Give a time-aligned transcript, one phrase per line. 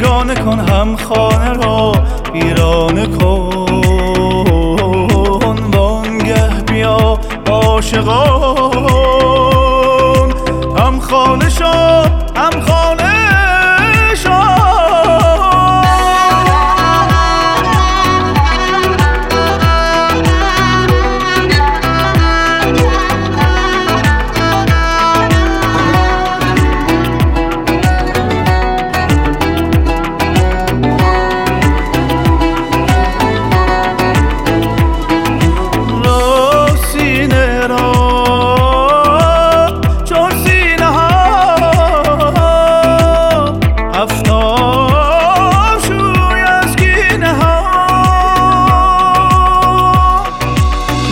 [0.00, 1.92] بیگانه کن هم خانه را
[2.32, 3.56] ویرانه کن.
[5.74, 7.18] وانگه بیا
[7.50, 8.80] عاشقان.
[10.78, 11.64] هم خانه شو
[12.36, 12.79] هم خانه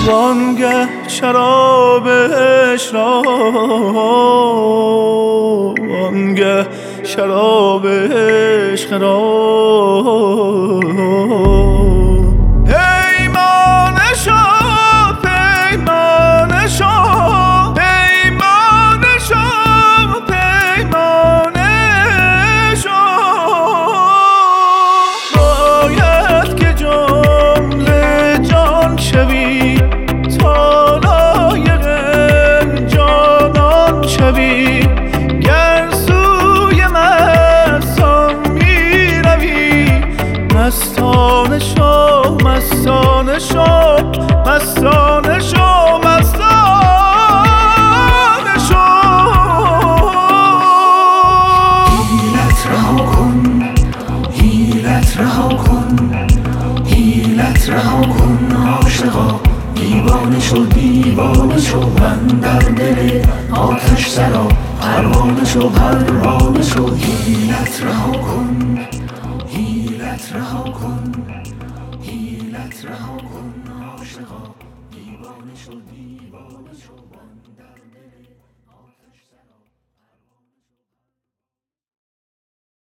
[0.08, 3.22] وانگه شرابش را
[5.88, 6.66] وانگه
[7.02, 9.98] شراب عشق را.
[40.68, 43.64] مستانه شو مستانه شو
[44.46, 46.48] مستانه شو مستانه
[48.68, 48.84] شو.
[51.98, 53.38] هیلت رها کن
[54.32, 55.96] هیلت رها کن
[56.86, 58.38] هیلت رها کن.
[58.66, 59.40] عاشقا
[59.74, 64.48] دیوانه شو دیوانه شو من در دل آتش سرا
[64.80, 66.94] پروانه شو پروانه شو.
[66.94, 68.48] هیلت رها کن.
[70.18, 71.12] هیلت رها کن.
[72.02, 73.72] هیلت رها کن.
[73.82, 74.54] عاشقا.
[74.90, 77.07] دیوانه شو دیوانه شو.